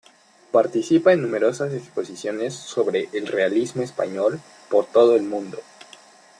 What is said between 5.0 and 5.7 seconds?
el mundo.